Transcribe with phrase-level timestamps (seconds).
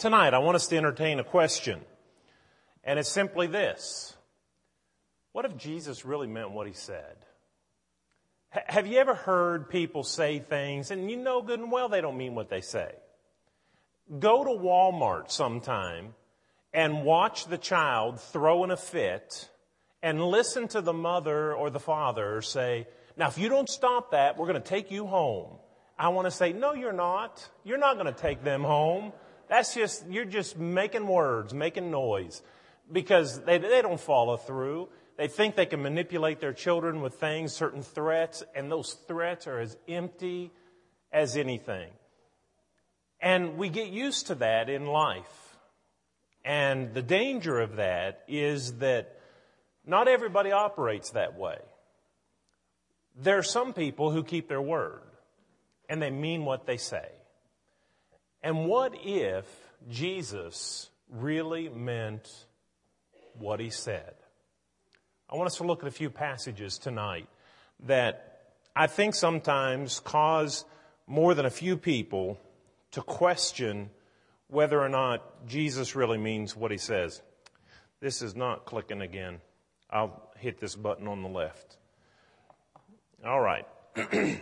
[0.00, 1.80] tonight I want us to entertain a question.
[2.82, 4.16] And it's simply this.
[5.32, 7.16] What if Jesus really meant what he said?
[8.56, 12.00] H- have you ever heard people say things and you know good and well they
[12.00, 12.92] don't mean what they say?
[14.18, 16.14] Go to Walmart sometime
[16.72, 19.48] and watch the child throw in a fit
[20.02, 22.88] and listen to the mother or the father say,
[23.18, 25.58] now if you don't stop that, we're going to take you home.
[25.98, 27.46] I want to say, no, you're not.
[27.62, 29.12] You're not going to take them home.
[29.50, 32.40] That's just, you're just making words, making noise
[32.90, 34.88] because they, they don't follow through.
[35.18, 39.58] They think they can manipulate their children with things, certain threats, and those threats are
[39.58, 40.52] as empty
[41.12, 41.90] as anything.
[43.20, 45.56] And we get used to that in life.
[46.44, 49.18] And the danger of that is that
[49.84, 51.58] not everybody operates that way.
[53.16, 55.02] There are some people who keep their word
[55.88, 57.08] and they mean what they say.
[58.42, 59.44] And what if
[59.88, 62.28] Jesus really meant
[63.38, 64.14] what he said?
[65.28, 67.28] I want us to look at a few passages tonight
[67.86, 68.40] that
[68.74, 70.64] I think sometimes cause
[71.06, 72.38] more than a few people
[72.92, 73.90] to question
[74.48, 77.22] whether or not Jesus really means what he says.
[78.00, 79.40] This is not clicking again.
[79.90, 81.76] I'll hit this button on the left.
[83.24, 83.66] All right.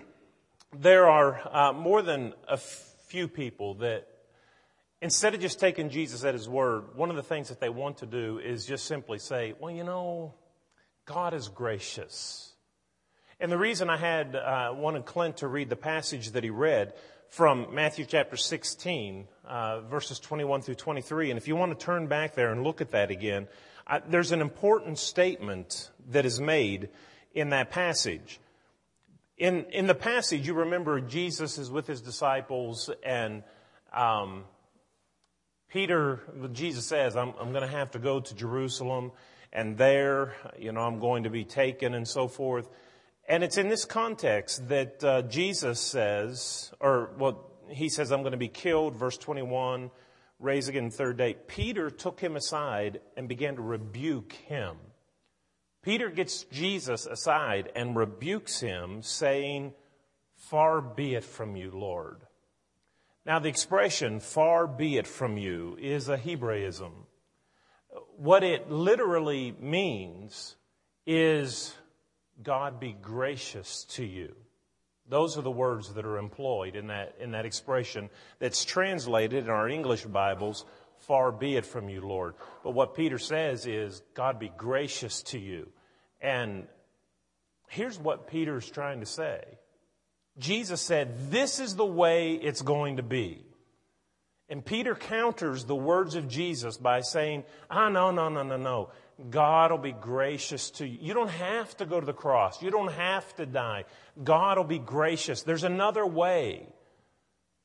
[0.78, 2.58] there are uh, more than a
[3.08, 4.06] few people that,
[5.00, 7.98] instead of just taking Jesus at his word, one of the things that they want
[7.98, 10.34] to do is just simply say, well, you know,
[11.06, 12.52] God is gracious.
[13.40, 16.92] And the reason I had uh, wanted Clint to read the passage that he read
[17.30, 22.08] from Matthew chapter 16, uh, verses 21 through 23, and if you want to turn
[22.08, 23.48] back there and look at that again,
[23.86, 26.90] I, there's an important statement that is made
[27.32, 28.38] in that passage.
[29.38, 33.44] In, in the passage, you remember Jesus is with his disciples and,
[33.92, 34.44] um,
[35.68, 36.20] Peter,
[36.52, 39.12] Jesus says, I'm, I'm going to have to go to Jerusalem
[39.52, 42.68] and there, you know, I'm going to be taken and so forth.
[43.28, 48.32] And it's in this context that uh, Jesus says, or well, he says, I'm going
[48.32, 49.90] to be killed, verse 21,
[50.40, 51.36] raised again third day.
[51.46, 54.76] Peter took him aside and began to rebuke him.
[55.82, 59.72] Peter gets Jesus aside and rebukes him, saying,
[60.36, 62.22] Far be it from you, Lord.
[63.26, 66.92] Now, the expression, far be it from you, is a Hebraism.
[68.16, 70.56] What it literally means
[71.06, 71.74] is
[72.42, 74.34] God be gracious to you.
[75.08, 79.50] Those are the words that are employed in that, in that expression that's translated in
[79.50, 80.66] our English Bibles,
[81.00, 82.34] far be it from you, Lord.
[82.62, 85.68] But what Peter says is, God be gracious to you.
[86.20, 86.66] And
[87.68, 89.42] here's what Peter's trying to say.
[90.38, 93.44] Jesus said, this is the way it's going to be.
[94.48, 98.90] And Peter counters the words of Jesus by saying, ah, no, no, no, no, no.
[99.30, 100.98] God will be gracious to you.
[101.00, 102.62] You don't have to go to the cross.
[102.62, 103.84] You don't have to die.
[104.22, 105.42] God will be gracious.
[105.42, 106.68] There's another way.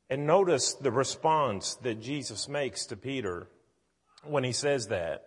[0.10, 3.48] And notice the response that Jesus makes to Peter
[4.26, 5.24] when he says that.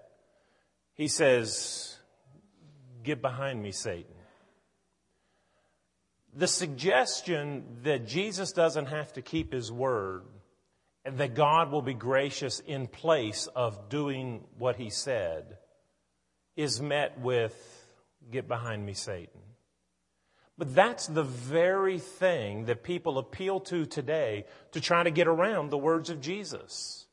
[0.94, 1.97] He says,
[3.03, 4.15] Get behind me, Satan.
[6.34, 10.25] The suggestion that Jesus doesn't have to keep his word
[11.04, 15.56] and that God will be gracious in place of doing what he said
[16.56, 17.54] is met with,
[18.31, 19.41] get behind me, Satan.
[20.58, 25.70] But that's the very thing that people appeal to today to try to get around
[25.70, 27.06] the words of Jesus.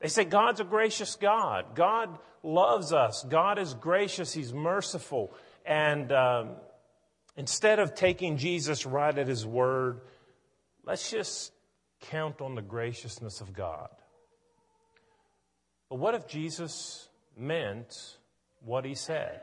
[0.00, 1.74] They say God's a gracious God.
[1.74, 3.24] God loves us.
[3.28, 4.32] God is gracious.
[4.32, 5.32] He's merciful.
[5.64, 6.50] And um,
[7.36, 10.00] instead of taking Jesus right at his word,
[10.84, 11.52] let's just
[12.00, 13.88] count on the graciousness of God.
[15.88, 18.16] But what if Jesus meant
[18.64, 19.40] what he said?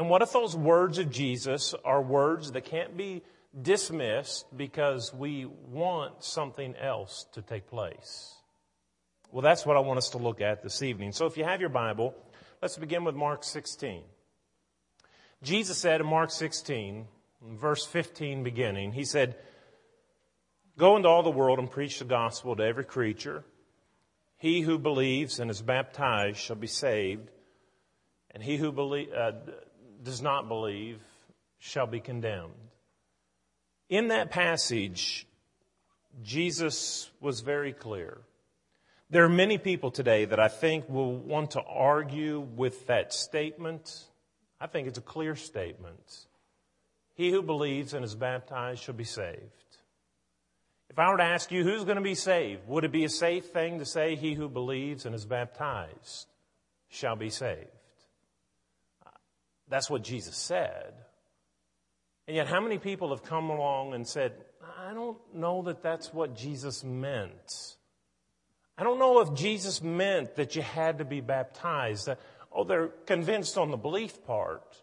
[0.00, 3.20] And what if those words of Jesus are words that can't be
[3.60, 8.34] dismissed because we want something else to take place?
[9.30, 11.12] Well, that's what I want us to look at this evening.
[11.12, 12.14] So if you have your Bible,
[12.62, 14.02] let's begin with Mark 16.
[15.42, 17.06] Jesus said in Mark 16,
[17.42, 19.36] verse 15 beginning, He said,
[20.78, 23.44] Go into all the world and preach the gospel to every creature.
[24.38, 27.28] He who believes and is baptized shall be saved,
[28.30, 29.32] and he who believe, uh,
[30.02, 31.00] does not believe
[31.58, 32.54] shall be condemned.
[33.88, 35.26] In that passage,
[36.22, 38.18] Jesus was very clear.
[39.10, 44.04] There are many people today that I think will want to argue with that statement.
[44.60, 46.26] I think it's a clear statement.
[47.14, 49.40] He who believes and is baptized shall be saved.
[50.88, 53.08] If I were to ask you who's going to be saved, would it be a
[53.08, 56.26] safe thing to say he who believes and is baptized
[56.88, 57.68] shall be saved?
[59.70, 60.92] That's what Jesus said.
[62.26, 64.32] And yet, how many people have come along and said,
[64.78, 67.76] I don't know that that's what Jesus meant?
[68.76, 72.08] I don't know if Jesus meant that you had to be baptized.
[72.52, 74.82] Oh, they're convinced on the belief part.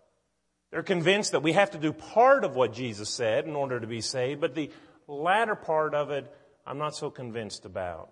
[0.71, 3.87] They're convinced that we have to do part of what Jesus said in order to
[3.87, 4.69] be saved, but the
[5.07, 6.31] latter part of it,
[6.65, 8.11] I'm not so convinced about.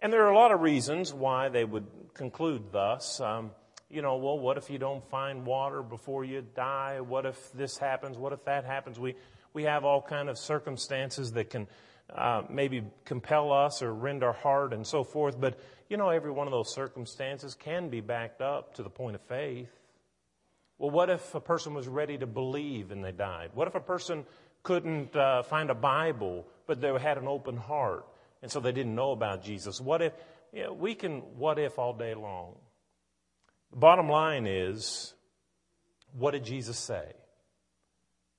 [0.00, 3.20] And there are a lot of reasons why they would conclude thus.
[3.20, 3.50] Um,
[3.92, 7.00] you know, well, what if you don't find water before you die?
[7.00, 8.16] What if this happens?
[8.16, 8.98] What if that happens?
[8.98, 9.16] We,
[9.52, 11.68] we have all kind of circumstances that can
[12.08, 15.38] uh, maybe compel us or rend our heart and so forth.
[15.38, 15.60] But,
[15.90, 19.20] you know, every one of those circumstances can be backed up to the point of
[19.22, 19.70] faith.
[20.78, 23.50] Well, what if a person was ready to believe and they died?
[23.52, 24.24] What if a person
[24.62, 28.06] couldn't uh, find a Bible, but they had an open heart,
[28.40, 29.80] and so they didn't know about Jesus?
[29.80, 30.12] What if,
[30.52, 32.56] you know, we can what if all day long.
[33.74, 35.14] Bottom line is,
[36.12, 37.12] what did Jesus say?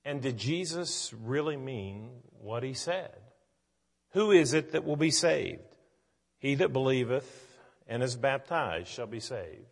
[0.04, 2.10] And did Jesus really mean
[2.40, 3.16] what he said?
[4.10, 5.62] Who is it that will be saved?
[6.38, 7.58] He that believeth
[7.88, 9.66] and is baptized shall be saved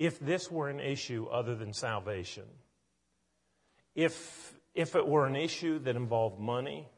[0.00, 2.46] if this were an issue other than salvation,
[3.94, 6.88] if, if it were an issue that involved money,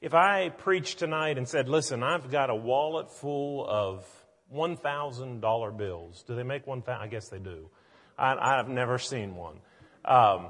[0.00, 4.06] if I preached tonight and said, listen, I've got a wallet full of
[4.54, 6.24] $1,000 bills.
[6.26, 7.00] Do they make 1,000?
[7.00, 7.68] I guess they do.
[8.18, 9.60] I, have never seen one.
[10.04, 10.46] Um,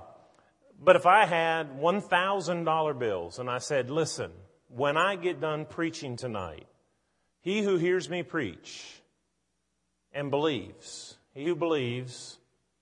[0.82, 4.30] but if I had $1,000 bills and I said, listen,
[4.68, 6.66] when I get done preaching tonight,
[7.40, 8.84] he who hears me preach
[10.12, 12.38] and believes he who believes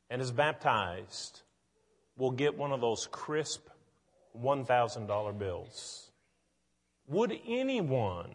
[0.08, 1.43] and is baptized
[2.17, 3.69] will get one of those crisp
[4.40, 6.12] $1,000 bills.
[7.08, 8.31] Would anyone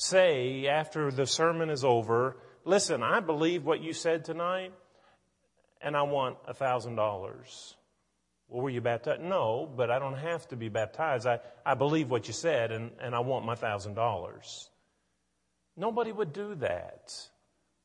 [0.00, 4.72] say after the sermon is over, listen, I believe what you said tonight
[5.82, 7.74] and I want a $1,000?
[8.48, 9.20] Well, were you baptized?
[9.20, 11.26] No, but I don't have to be baptized.
[11.26, 14.68] I, I believe what you said and, and I want my $1,000.
[15.76, 17.14] Nobody would do that.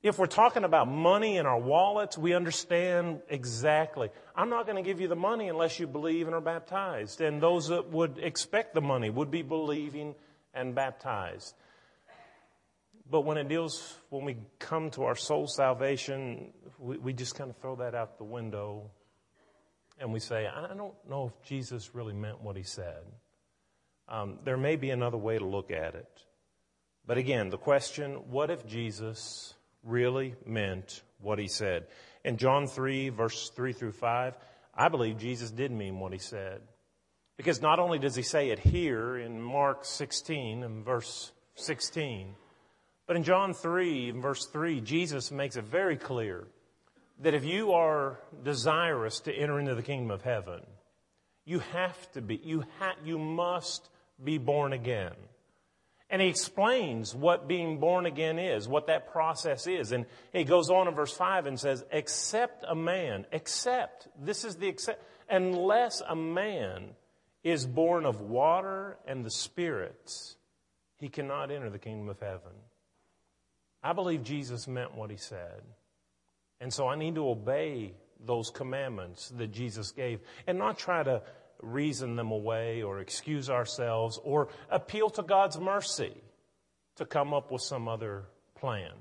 [0.01, 4.09] If we're talking about money in our wallets, we understand exactly.
[4.35, 7.21] I'm not going to give you the money unless you believe and are baptized.
[7.21, 10.15] And those that would expect the money would be believing
[10.53, 11.55] and baptized.
[13.09, 17.49] But when it deals, when we come to our soul salvation, we, we just kind
[17.49, 18.89] of throw that out the window
[19.99, 23.03] and we say, I don't know if Jesus really meant what he said.
[24.09, 26.25] Um, there may be another way to look at it.
[27.07, 29.53] But again, the question, what if Jesus
[29.85, 31.85] really meant what he said.
[32.23, 34.33] In John 3, verse 3 through 5,
[34.73, 36.61] I believe Jesus did mean what he said.
[37.37, 42.35] Because not only does he say it here in Mark 16 and verse 16,
[43.07, 46.47] but in John 3 and verse 3, Jesus makes it very clear
[47.19, 50.61] that if you are desirous to enter into the kingdom of heaven,
[51.45, 53.89] you have to be, you, ha- you must
[54.23, 55.13] be born again.
[56.09, 59.91] And he explains what being born again is, what that process is.
[59.91, 64.55] And he goes on in verse 5 and says, Except a man, except, this is
[64.55, 66.91] the except, unless a man
[67.43, 70.11] is born of water and the Spirit,
[70.97, 72.53] he cannot enter the kingdom of heaven.
[73.85, 75.61] I believe Jesus meant what he said.
[76.59, 77.93] And so I need to obey
[78.25, 81.21] those commandments that Jesus gave and not try to
[81.61, 86.15] reason them away or excuse ourselves or appeal to God's mercy
[86.95, 88.23] to come up with some other
[88.55, 88.91] plan.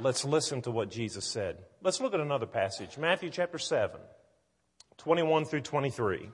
[0.00, 1.58] Let's listen to what Jesus said.
[1.82, 2.96] Let's look at another passage.
[2.96, 4.00] Matthew chapter 7,
[4.96, 6.30] 21 through 23.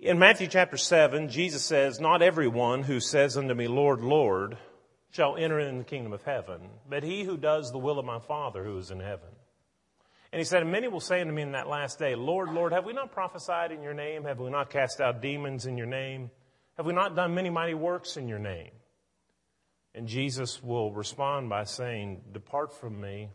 [0.00, 4.56] In Matthew chapter 7, Jesus says, Not everyone who says unto me, Lord, Lord,
[5.10, 8.18] shall enter in the kingdom of heaven, but he who does the will of my
[8.18, 9.28] Father who is in heaven.
[10.32, 12.72] And he said, and many will say unto me in that last day, Lord, Lord,
[12.72, 14.24] have we not prophesied in your name?
[14.24, 16.30] Have we not cast out demons in your name?
[16.76, 18.72] Have we not done many mighty works in your name?
[19.94, 23.30] And Jesus will respond by saying, Depart from me.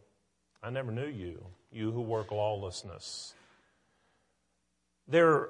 [0.62, 3.34] I never knew you, you who work lawlessness.
[5.08, 5.50] There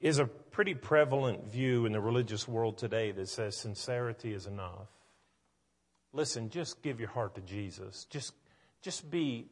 [0.00, 4.88] is a pretty prevalent view in the religious world today that says sincerity is enough.
[6.12, 8.06] Listen, just give your heart to Jesus.
[8.10, 8.32] Just,
[8.82, 9.48] just be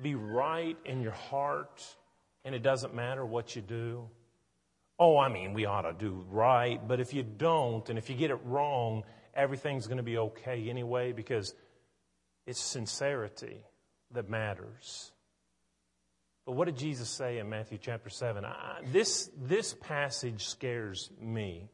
[0.00, 1.84] be right in your heart
[2.44, 4.08] and it doesn't matter what you do?
[4.98, 8.16] Oh, I mean, we ought to do right, but if you don't and if you
[8.16, 11.54] get it wrong, everything's going to be okay anyway because
[12.46, 13.64] it's sincerity
[14.12, 15.12] that matters.
[16.44, 18.44] But what did Jesus say in Matthew chapter 7?
[18.44, 21.70] I, this, this passage scares me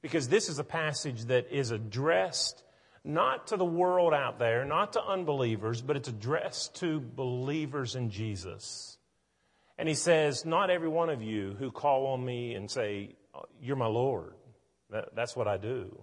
[0.00, 2.62] because this is a passage that is addressed
[3.04, 8.10] not to the world out there, not to unbelievers, but it's addressed to believers in
[8.10, 8.98] Jesus.
[9.78, 13.40] And he says, Not every one of you who call on me and say, uh,
[13.60, 14.34] You're my Lord.
[14.90, 15.98] That, that's what I do.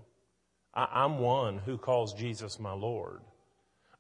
[0.74, 3.22] I, I'm one who calls Jesus my Lord.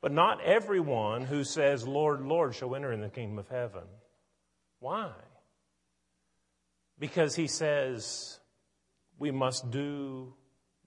[0.01, 3.83] But not everyone who says, Lord, Lord, shall enter in the kingdom of heaven.
[4.79, 5.11] Why?
[6.97, 8.39] Because he says
[9.19, 10.33] we must do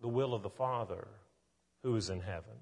[0.01, 1.07] the will of the Father
[1.83, 2.55] who is in heaven.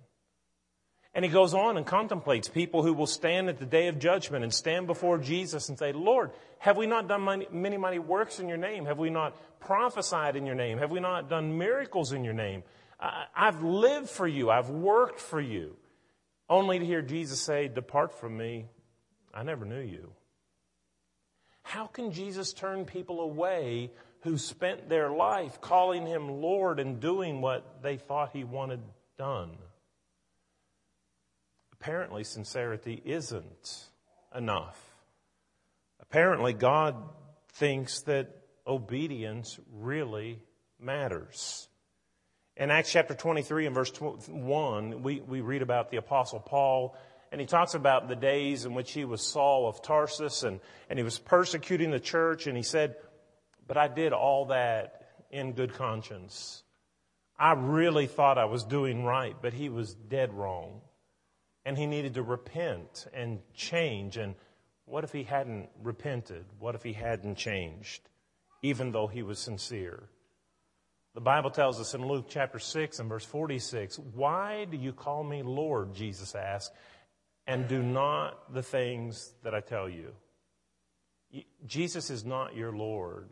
[1.14, 4.44] And he goes on and contemplates people who will stand at the day of judgment
[4.44, 8.38] and stand before Jesus and say, Lord, have we not done many, many mighty works
[8.38, 8.84] in your name?
[8.86, 10.78] Have we not prophesied in your name?
[10.78, 12.62] Have we not done miracles in your name?
[13.00, 14.50] I, I've lived for you.
[14.50, 15.76] I've worked for you.
[16.48, 18.66] Only to hear Jesus say, Depart from me.
[19.34, 20.12] I never knew you.
[21.62, 27.40] How can Jesus turn people away who spent their life calling him Lord and doing
[27.40, 28.80] what they thought he wanted
[29.18, 29.50] done?
[31.72, 33.88] Apparently, sincerity isn't
[34.34, 34.80] enough.
[36.00, 36.96] Apparently, God
[37.52, 38.28] thinks that
[38.66, 40.38] obedience really
[40.80, 41.68] matters.
[42.56, 46.96] In Acts chapter 23 and verse 1, we, we read about the Apostle Paul,
[47.30, 50.98] and he talks about the days in which he was Saul of Tarsus, and, and
[50.98, 52.96] he was persecuting the church, and he said,
[53.66, 56.62] But I did all that in good conscience.
[57.38, 60.80] I really thought I was doing right, but he was dead wrong.
[61.64, 64.16] And he needed to repent and change.
[64.16, 64.34] And
[64.86, 66.44] what if he hadn't repented?
[66.58, 68.00] What if he hadn't changed,
[68.62, 70.08] even though he was sincere?
[71.14, 75.22] The Bible tells us in Luke chapter 6 and verse 46, Why do you call
[75.24, 75.94] me Lord?
[75.94, 76.72] Jesus asked,
[77.46, 80.12] and do not the things that I tell you.
[81.66, 83.30] Jesus is not your Lord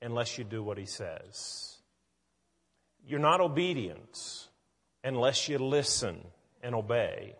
[0.00, 1.77] unless you do what he says.
[3.06, 4.48] You're not obedient
[5.04, 6.20] unless you listen
[6.62, 7.36] and obey.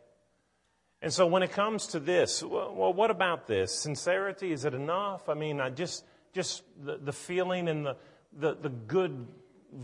[1.01, 3.73] And so when it comes to this, well, what about this?
[3.73, 5.29] Sincerity, is it enough?
[5.29, 7.97] I mean, I just, just the, the feeling and the,
[8.37, 9.27] the, the good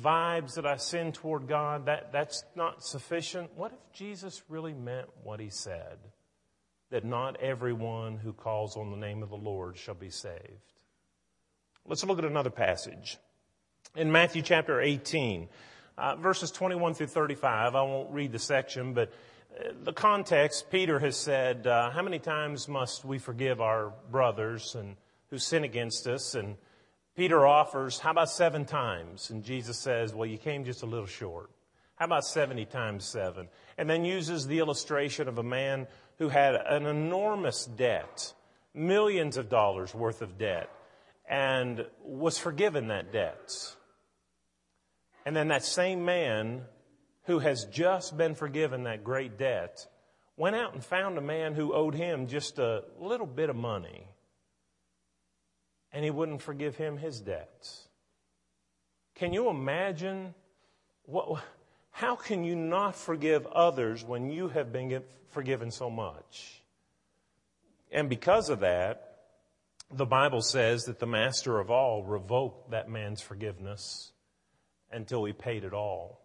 [0.01, 3.51] vibes that I send toward God, that, that's not sufficient.
[3.55, 5.99] What if Jesus really meant what he said?
[6.91, 10.73] That not everyone who calls on the name of the Lord shall be saved.
[11.87, 13.19] Let's look at another passage.
[13.97, 15.49] In Matthew chapter 18,
[15.97, 19.13] uh, verses 21 through 35, I won't read the section, but
[19.57, 24.75] uh, the context, Peter has said, uh, How many times must we forgive our brothers
[24.75, 24.97] and
[25.31, 26.35] who sin against us?
[26.35, 26.57] And
[27.15, 29.31] Peter offers, how about seven times?
[29.31, 31.51] And Jesus says, well, you came just a little short.
[31.95, 33.47] How about 70 times seven?
[33.79, 35.87] And then uses the illustration of a man
[36.19, 38.35] who had an enormous debt,
[38.75, 40.69] millions of dollars worth of debt,
[41.29, 43.53] and was forgiven that debt.
[45.25, 46.63] And then that same man
[47.25, 49.87] who has just been forgiven that great debt
[50.37, 54.09] went out and found a man who owed him just a little bit of money
[55.93, 57.89] and he wouldn't forgive him his debts.
[59.15, 60.35] Can you imagine
[61.07, 61.43] what,
[61.93, 66.63] how can you not forgive others when you have been forgiven so much?
[67.93, 69.19] And because of that,
[69.93, 74.11] the Bible says that the master of all revoked that man's forgiveness
[74.95, 76.21] until he paid it all,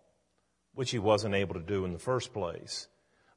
[0.73, 2.88] which he wasn't able to do in the first place.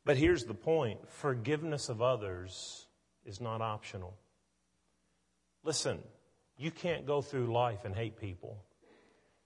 [0.04, 2.86] But here's the point forgiveness of others
[3.24, 4.14] is not optional.
[5.64, 6.00] Listen,
[6.56, 8.62] you can't go through life and hate people.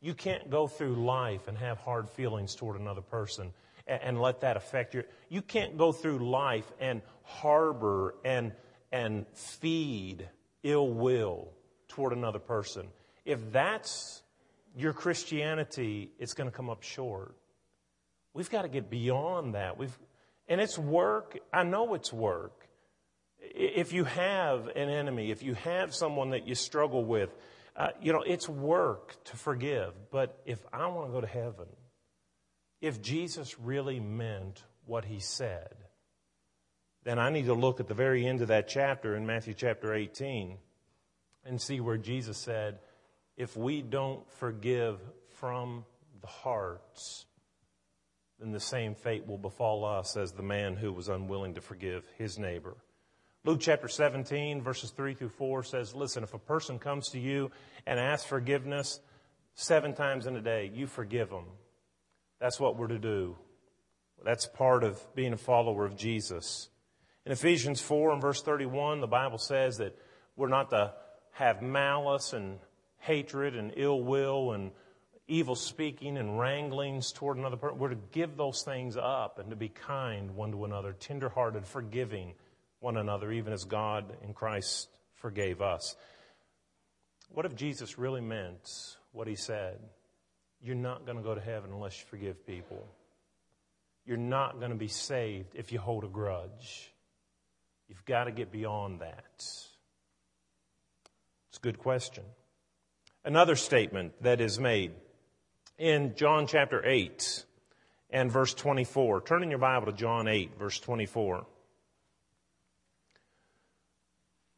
[0.01, 3.53] You can't go through life and have hard feelings toward another person
[3.87, 5.05] and, and let that affect you.
[5.29, 8.53] You can't go through life and harbor and,
[8.93, 10.29] and feed
[10.63, 11.49] ill will
[11.89, 12.89] toward another person.
[13.25, 14.23] If that's
[14.77, 17.35] your Christianity, it's going to come up short.
[18.35, 19.79] We've got to get beyond that.
[19.79, 19.99] We've,
[20.47, 21.39] and it's work.
[21.53, 22.67] I know it's work
[23.39, 27.31] if you have an enemy, if you have someone that you struggle with,
[27.77, 29.93] uh, you know, it's work to forgive.
[30.11, 31.67] But if I want to go to heaven,
[32.81, 35.75] if Jesus really meant what he said,
[37.05, 39.95] then I need to look at the very end of that chapter in Matthew chapter
[39.95, 40.59] 18
[41.45, 42.79] and see where Jesus said,
[43.37, 44.99] if we don't forgive
[45.39, 45.85] from
[46.21, 47.27] the hearts,
[48.39, 52.05] then the same fate will befall us as the man who was unwilling to forgive
[52.19, 52.77] his neighbor.
[53.45, 57.51] Luke chapter 17, verses 3 through 4 says, Listen, if a person comes to you
[57.87, 59.01] and asks forgiveness
[59.55, 61.45] seven times in a day, you forgive them.
[62.41, 63.37] That's what we're to do.
[64.25, 66.69] That's part of being a follower of Jesus.
[67.25, 69.97] In Ephesians 4 and verse 31, the Bible says that
[70.37, 70.93] we're not to
[71.33, 72.59] have malice and
[73.07, 74.73] hatred and ill will and
[75.29, 77.79] evil speaking and wranglings toward another person.
[77.79, 82.35] We're to give those things up and to be kind one to another, tenderhearted, forgiving
[82.81, 85.97] one another, even as God in Christ forgave us.
[87.31, 88.69] What if Jesus really meant
[89.13, 89.79] what he said?
[90.63, 92.87] You're not going to go to heaven unless you forgive people.
[94.05, 96.93] You're not going to be saved if you hold a grudge.
[97.89, 99.25] You've got to get beyond that.
[99.39, 99.71] It's
[101.57, 102.25] a good question.
[103.27, 104.93] Another statement that is made
[105.79, 107.45] in John chapter 8
[108.09, 109.23] and verse 24.
[109.23, 111.45] Turn in your Bible to John 8, verse 24.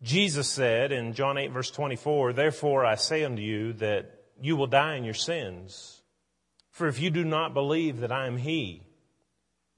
[0.03, 4.67] Jesus said in John 8, verse 24, Therefore I say unto you that you will
[4.67, 6.03] die in your sins.
[6.71, 8.83] For if you do not believe that I am He,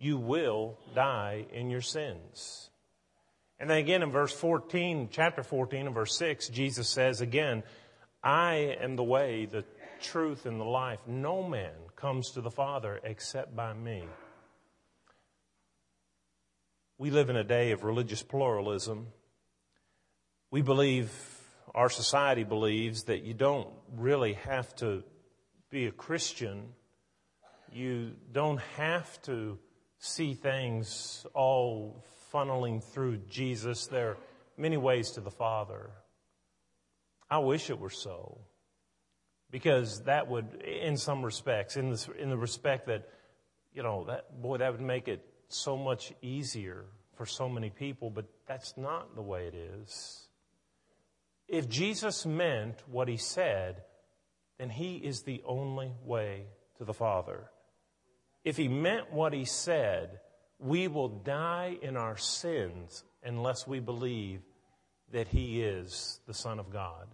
[0.00, 2.70] you will die in your sins.
[3.60, 7.62] And then again in verse 14, chapter 14 and verse 6, Jesus says again,
[8.22, 9.64] I am the way, the
[10.00, 11.00] truth, and the life.
[11.06, 14.04] No man comes to the Father except by me.
[16.98, 19.06] We live in a day of religious pluralism.
[20.50, 21.10] We believe,
[21.74, 25.02] our society believes, that you don't really have to
[25.70, 26.74] be a Christian.
[27.72, 29.58] You don't have to
[29.98, 33.86] see things all funneling through Jesus.
[33.86, 34.16] There are
[34.58, 35.90] many ways to the Father.
[37.30, 38.38] I wish it were so.
[39.50, 43.08] Because that would, in some respects, in, the in the respect that,
[43.72, 46.84] you know, that, boy, that would make it so much easier
[47.16, 50.28] for so many people, but that's not the way it is.
[51.48, 53.82] If Jesus meant what he said,
[54.58, 56.44] then he is the only way
[56.78, 57.50] to the Father.
[58.44, 60.20] If he meant what he said,
[60.58, 64.42] we will die in our sins unless we believe
[65.12, 67.08] that he is the Son of God.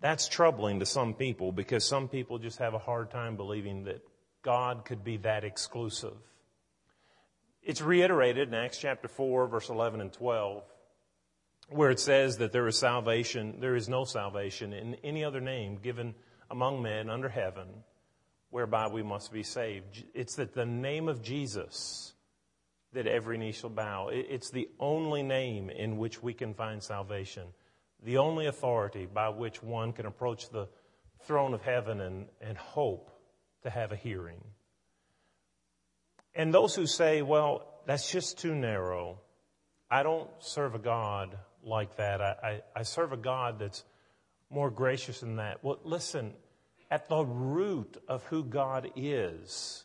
[0.00, 4.02] That's troubling to some people because some people just have a hard time believing that
[4.42, 6.16] God could be that exclusive.
[7.62, 10.62] It's reiterated in Acts chapter 4, verse 11 and 12,
[11.68, 15.78] where it says that there is salvation, there is no salvation in any other name
[15.82, 16.14] given
[16.50, 17.68] among men under heaven
[18.48, 20.04] whereby we must be saved.
[20.14, 22.14] It's that the name of Jesus
[22.92, 24.08] that every knee shall bow.
[24.10, 27.44] It's the only name in which we can find salvation
[28.02, 30.68] the only authority by which one can approach the
[31.22, 33.10] throne of heaven and, and hope
[33.62, 34.42] to have a hearing.
[36.34, 39.18] And those who say, well, that's just too narrow.
[39.90, 42.20] I don't serve a God like that.
[42.20, 43.84] I, I, I serve a God that's
[44.48, 45.62] more gracious than that.
[45.62, 46.32] Well, listen,
[46.90, 49.84] at the root of who God is,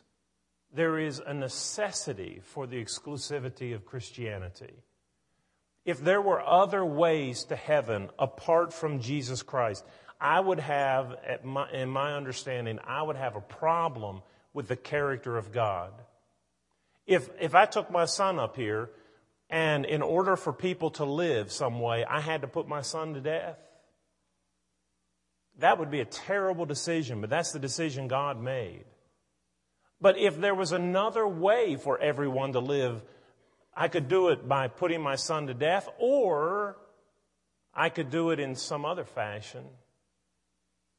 [0.72, 4.74] there is a necessity for the exclusivity of Christianity.
[5.86, 9.84] If there were other ways to heaven apart from Jesus Christ,
[10.20, 14.22] I would have, my, in my understanding, I would have a problem
[14.52, 15.92] with the character of God.
[17.06, 18.90] If, if I took my son up here
[19.48, 23.14] and in order for people to live some way, I had to put my son
[23.14, 23.58] to death,
[25.60, 28.84] that would be a terrible decision, but that's the decision God made.
[30.00, 33.02] But if there was another way for everyone to live
[33.76, 36.78] I could do it by putting my son to death, or
[37.74, 39.64] I could do it in some other fashion.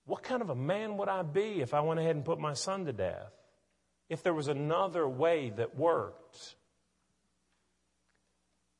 [0.05, 2.53] What kind of a man would I be if I went ahead and put my
[2.53, 3.33] son to death?
[4.09, 6.55] If there was another way that worked?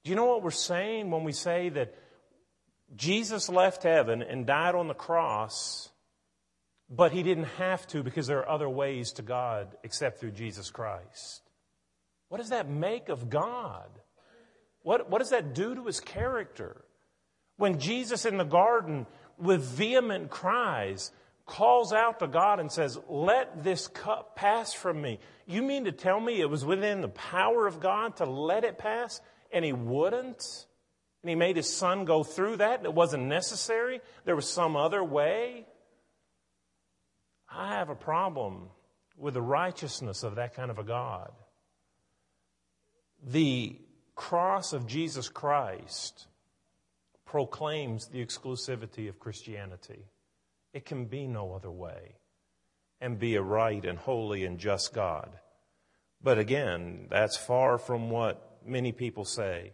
[0.03, 1.93] Do you know what we're saying when we say that
[2.95, 5.89] Jesus left heaven and died on the cross,
[6.89, 10.69] but he didn't have to because there are other ways to God except through Jesus
[10.69, 11.46] Christ?
[12.29, 13.89] What does that make of God?
[14.81, 16.83] What, what does that do to his character?
[17.57, 19.05] When Jesus in the garden,
[19.37, 21.11] with vehement cries,
[21.45, 25.19] calls out to God and says, Let this cup pass from me.
[25.45, 28.77] You mean to tell me it was within the power of God to let it
[28.77, 30.65] pass and he wouldn't?
[31.23, 34.01] And he made his son go through that it wasn't necessary?
[34.25, 35.65] There was some other way?
[37.49, 38.69] I have a problem
[39.17, 41.31] with the righteousness of that kind of a God
[43.23, 43.79] the
[44.15, 46.27] cross of Jesus Christ
[47.25, 50.05] proclaims the exclusivity of Christianity.
[50.73, 52.15] It can be no other way
[52.99, 55.29] and be a right and holy and just God.
[56.21, 59.73] But again, that's far from what many people say.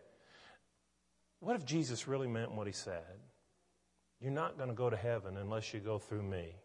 [1.40, 3.20] What if Jesus really meant what he said?
[4.20, 6.56] You're not going to go to heaven unless you go through me.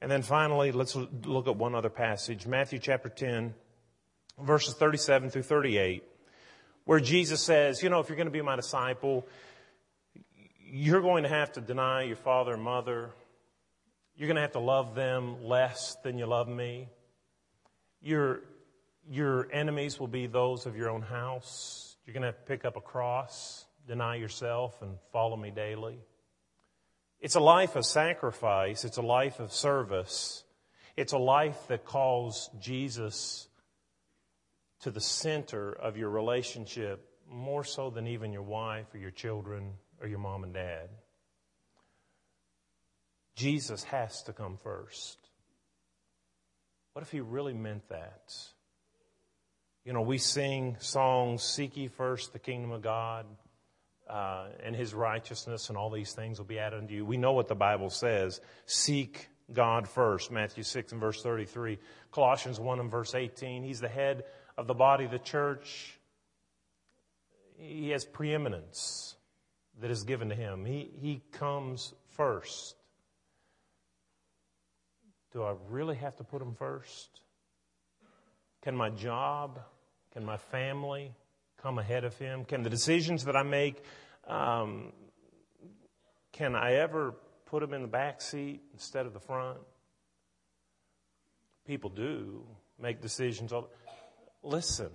[0.00, 3.54] And then finally, let's look at one other passage Matthew chapter 10
[4.42, 6.04] verses 37 through 38,
[6.84, 9.26] where Jesus says, you know, if you're going to be my disciple,
[10.72, 13.10] you're going to have to deny your father and mother.
[14.16, 16.88] You're going to have to love them less than you love me.
[18.02, 18.42] Your,
[19.08, 21.96] your enemies will be those of your own house.
[22.06, 25.98] You're going to have to pick up a cross, deny yourself, and follow me daily.
[27.20, 28.84] It's a life of sacrifice.
[28.84, 30.44] It's a life of service.
[30.96, 33.48] It's a life that calls Jesus
[34.80, 39.72] to the center of your relationship more so than even your wife or your children
[40.00, 40.88] or your mom and dad.
[43.36, 45.18] Jesus has to come first.
[46.92, 48.34] What if he really meant that?
[49.84, 53.26] You know, we sing songs, Seek ye first the kingdom of God
[54.08, 57.06] uh, and his righteousness, and all these things will be added unto you.
[57.06, 58.40] We know what the Bible says.
[58.66, 60.30] Seek God first.
[60.30, 61.78] Matthew 6 and verse 33.
[62.12, 63.62] Colossians 1 and verse 18.
[63.62, 64.24] He's the head
[64.56, 65.98] of the body of the church.
[67.56, 69.16] He has preeminence
[69.80, 70.64] that is given to him.
[70.64, 72.76] He, he comes first.
[75.32, 77.20] Do I really have to put him first?
[78.62, 79.60] Can my job,
[80.12, 81.14] can my family
[81.62, 82.44] come ahead of him?
[82.44, 83.82] Can the decisions that I make,
[84.26, 84.92] um,
[86.32, 87.14] can I ever
[87.50, 89.58] put them in the back seat instead of the front?
[91.66, 92.46] People do
[92.80, 93.52] make decisions.
[94.42, 94.90] Listen,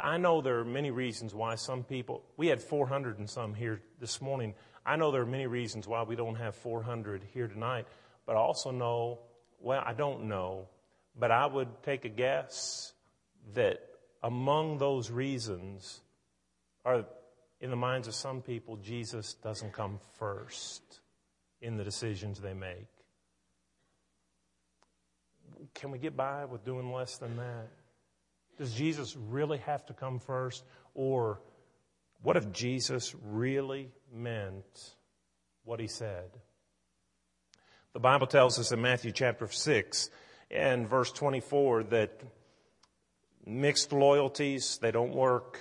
[0.00, 3.80] I know there are many reasons why some people, we had 400 and some here
[4.00, 4.54] this morning.
[4.84, 7.86] I know there are many reasons why we don't have 400 here tonight,
[8.26, 9.20] but I also know,
[9.60, 10.68] well, I don't know,
[11.18, 12.92] but I would take a guess
[13.54, 13.80] that
[14.22, 16.00] among those reasons
[16.84, 17.04] are,
[17.62, 20.82] in the minds of some people, Jesus doesn't come first
[21.60, 22.88] in the decisions they make.
[25.72, 27.68] Can we get by with doing less than that?
[28.58, 30.64] Does Jesus really have to come first?
[30.94, 31.40] Or
[32.22, 34.94] what if Jesus really meant
[35.64, 36.30] what he said?
[37.92, 40.10] The Bible tells us in Matthew chapter 6
[40.50, 42.22] and verse 24 that
[43.46, 45.60] mixed loyalties, they don't work.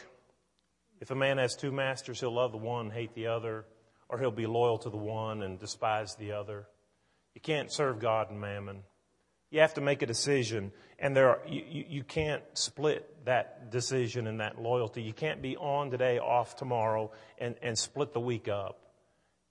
[1.02, 3.66] If a man has two masters, he'll love the one, and hate the other,
[4.08, 6.68] or he'll be loyal to the one and despise the other.
[7.34, 8.84] You can't serve God and mammon.
[9.50, 14.28] You have to make a decision, and there are, you, you can't split that decision
[14.28, 15.02] and that loyalty.
[15.02, 18.80] You can't be on today, off tomorrow, and, and split the week up.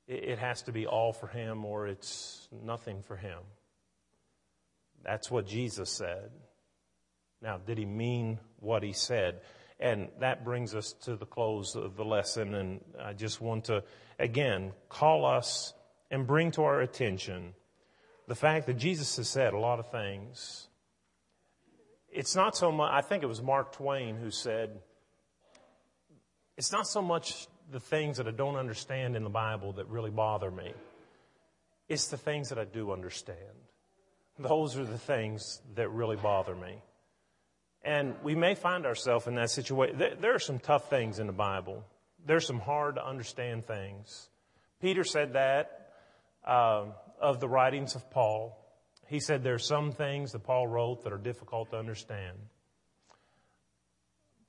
[0.06, 3.38] It, it has to be all for Him, or it's nothing for Him.
[5.04, 6.30] That's what Jesus said.
[7.42, 9.40] Now, did He mean what He said?
[9.80, 13.82] And that brings us to the close of the lesson, and I just want to,
[14.18, 15.72] again, call us
[16.10, 17.54] and bring to our attention
[18.28, 20.68] the fact that Jesus has said a lot of things.
[22.12, 24.82] It's not so much, I think it was Mark Twain who said,
[26.58, 30.10] it's not so much the things that I don't understand in the Bible that really
[30.10, 30.74] bother me.
[31.88, 33.38] It's the things that I do understand.
[34.38, 36.82] Those are the things that really bother me.
[37.82, 39.98] And we may find ourselves in that situation.
[40.20, 41.84] There are some tough things in the Bible.
[42.26, 44.28] There's some hard to understand things.
[44.80, 45.76] Peter said that.
[46.44, 48.56] Um, of the writings of Paul.
[49.06, 52.36] He said there are some things that Paul wrote that are difficult to understand.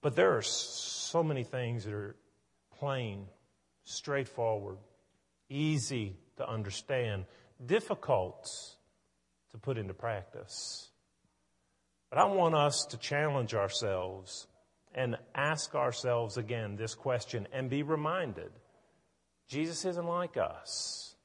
[0.01, 2.15] But there are so many things that are
[2.79, 3.25] plain,
[3.83, 4.77] straightforward,
[5.49, 7.25] easy to understand,
[7.63, 8.47] difficult
[9.51, 10.89] to put into practice.
[12.11, 14.45] But I want us to challenge ourselves
[14.93, 18.51] and ask ourselves again this question and be reminded
[19.47, 21.15] Jesus isn't like us.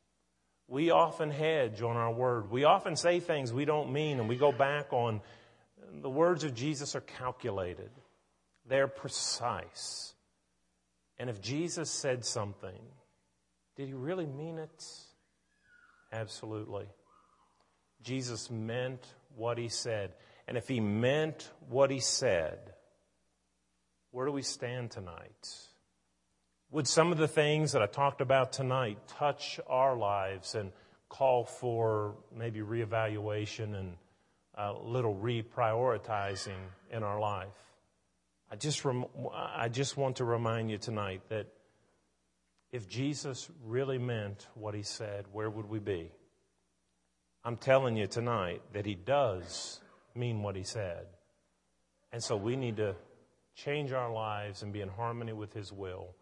[0.67, 2.51] We often hedge on our word.
[2.51, 5.21] We often say things we don't mean, and we go back on
[6.03, 7.91] the words of Jesus are calculated,
[8.69, 10.13] they're precise.
[11.19, 12.81] And if Jesus said something,
[13.77, 14.85] did he really mean it?
[16.13, 16.87] Absolutely.
[18.03, 20.13] Jesus meant what he said.
[20.49, 22.59] And if he meant what he said,
[24.13, 25.57] where do we stand tonight?
[26.71, 30.73] Would some of the things that I talked about tonight touch our lives and
[31.09, 33.97] call for maybe reevaluation and
[34.55, 36.59] a little reprioritizing
[36.91, 37.49] in our life?
[38.51, 41.47] I just, rem- I just want to remind you tonight that
[42.71, 46.11] if Jesus really meant what he said, where would we be?
[47.45, 49.81] I'm telling you tonight that he does
[50.17, 51.07] mean what he said.
[52.13, 52.95] And so we need to
[53.55, 56.15] change our lives and be in harmony with his will.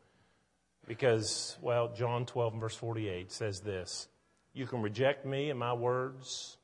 [0.87, 4.09] Because, well, John 12 verse 48 says this
[4.53, 6.59] You can reject me and my words,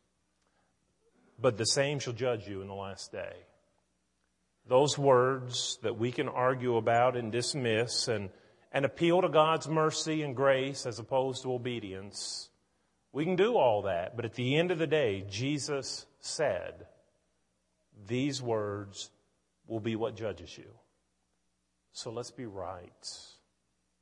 [1.40, 3.34] but the same shall judge you in the last day.
[4.68, 8.30] those words that we can argue about and dismiss and,
[8.72, 12.50] and appeal to God's mercy and grace as opposed to obedience.
[13.12, 16.86] We can do all that, but at the end of the day, Jesus said,
[18.06, 19.10] these words
[19.66, 20.70] will be what judges you.
[21.92, 23.06] So let's be right.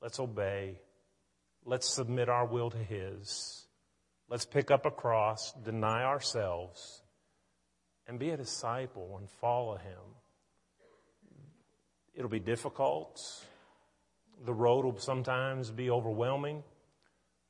[0.00, 0.80] Let's obey.
[1.64, 3.66] Let's submit our will to His.
[4.28, 7.02] Let's pick up a cross, deny ourselves,
[8.06, 10.16] and be a disciple and follow Him.
[12.14, 13.20] It'll be difficult.
[14.44, 16.62] The road will sometimes be overwhelming.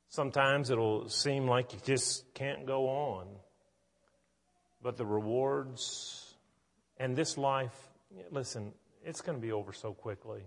[0.09, 3.27] Sometimes it'll seem like you just can't go on.
[4.81, 6.18] But the rewards
[6.99, 7.75] and this life,
[8.31, 8.73] listen,
[9.05, 10.41] it's going to be over so quickly.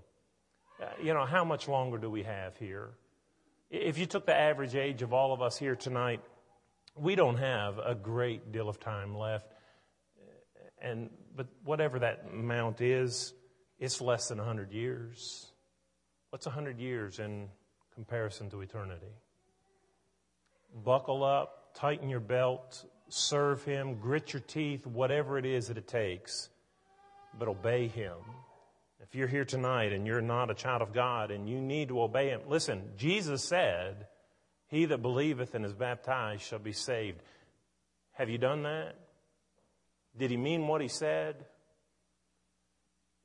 [0.80, 2.90] Uh, you know, how much longer do we have here?
[3.70, 6.20] If you took the average age of all of us here tonight,
[6.94, 9.46] we don't have a great deal of time left.
[10.80, 13.32] And, but whatever that amount is,
[13.78, 15.46] it's less than 100 years.
[16.30, 17.48] What's 100 years in
[17.94, 19.14] comparison to eternity?
[20.84, 25.86] Buckle up, tighten your belt, serve Him, grit your teeth, whatever it is that it
[25.86, 26.48] takes,
[27.38, 28.14] but obey Him.
[29.00, 32.00] If you're here tonight and you're not a child of God and you need to
[32.00, 34.06] obey Him, listen, Jesus said,
[34.68, 37.20] He that believeth and is baptized shall be saved.
[38.12, 38.96] Have you done that?
[40.16, 41.44] Did He mean what He said?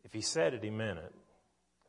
[0.04, 1.14] If He said it, He meant it.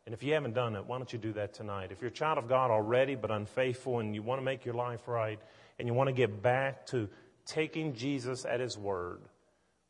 [0.09, 1.91] And if you haven't done it, why don't you do that tonight?
[1.93, 4.75] If you're a child of God already but unfaithful and you want to make your
[4.75, 5.39] life right
[5.79, 7.11] and you want to get back to
[7.49, 9.23] taking Jesus at His word,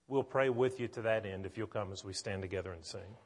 [0.06, 2.84] we'll pray with you to that end if you'll come as we stand together and
[2.84, 3.16] sing.